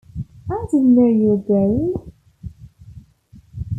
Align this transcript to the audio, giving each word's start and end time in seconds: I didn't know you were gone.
I 0.49 0.65
didn't 0.71 0.95
know 0.95 1.05
you 1.05 1.27
were 1.27 1.37
gone. 1.43 2.11